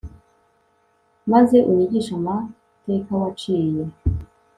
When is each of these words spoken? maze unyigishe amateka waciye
maze 1.31 1.57
unyigishe 1.69 2.11
amateka 2.19 3.11
waciye 3.21 3.83